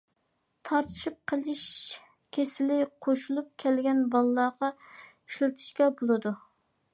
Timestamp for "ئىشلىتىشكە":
4.79-5.91